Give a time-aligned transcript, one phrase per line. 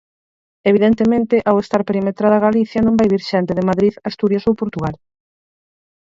[0.71, 4.95] Evidentemente ao estar perimetrada Galicia non vai vir xente de Madrid, Asturias ou Portugal.